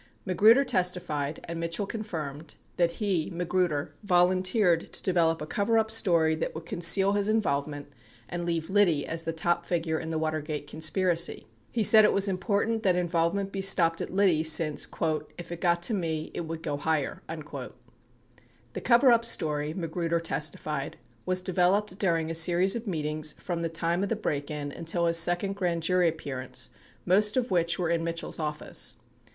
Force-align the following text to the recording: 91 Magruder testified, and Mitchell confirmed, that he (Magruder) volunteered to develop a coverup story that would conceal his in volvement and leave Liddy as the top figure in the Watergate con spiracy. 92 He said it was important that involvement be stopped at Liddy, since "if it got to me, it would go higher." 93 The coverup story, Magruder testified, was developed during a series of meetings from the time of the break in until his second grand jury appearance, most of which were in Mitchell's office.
91 0.25 0.25
Magruder 0.25 0.63
testified, 0.63 1.39
and 1.43 1.59
Mitchell 1.59 1.85
confirmed, 1.85 2.55
that 2.77 2.89
he 2.89 3.29
(Magruder) 3.31 3.93
volunteered 4.01 4.91
to 4.93 5.03
develop 5.03 5.43
a 5.43 5.45
coverup 5.45 5.91
story 5.91 6.33
that 6.33 6.55
would 6.55 6.65
conceal 6.65 7.13
his 7.13 7.29
in 7.29 7.39
volvement 7.39 7.85
and 8.27 8.43
leave 8.43 8.71
Liddy 8.71 9.05
as 9.05 9.21
the 9.21 9.31
top 9.31 9.63
figure 9.63 9.99
in 9.99 10.09
the 10.09 10.17
Watergate 10.17 10.67
con 10.71 10.79
spiracy. 10.79 11.41
92 11.45 11.45
He 11.73 11.83
said 11.83 12.03
it 12.03 12.13
was 12.13 12.27
important 12.27 12.81
that 12.81 12.95
involvement 12.95 13.51
be 13.51 13.61
stopped 13.61 14.01
at 14.01 14.11
Liddy, 14.11 14.41
since 14.43 14.87
"if 15.37 15.51
it 15.51 15.61
got 15.61 15.83
to 15.83 15.93
me, 15.93 16.31
it 16.33 16.47
would 16.47 16.63
go 16.63 16.77
higher." 16.77 17.21
93 17.29 17.67
The 18.73 18.81
coverup 18.81 19.23
story, 19.23 19.71
Magruder 19.75 20.19
testified, 20.19 20.97
was 21.27 21.43
developed 21.43 21.99
during 21.99 22.31
a 22.31 22.33
series 22.33 22.75
of 22.75 22.87
meetings 22.87 23.33
from 23.33 23.61
the 23.61 23.69
time 23.69 24.01
of 24.01 24.09
the 24.09 24.15
break 24.15 24.49
in 24.49 24.71
until 24.71 25.05
his 25.05 25.19
second 25.19 25.53
grand 25.53 25.83
jury 25.83 26.09
appearance, 26.09 26.71
most 27.05 27.37
of 27.37 27.51
which 27.51 27.77
were 27.77 27.91
in 27.91 28.03
Mitchell's 28.03 28.39
office. 28.39 28.97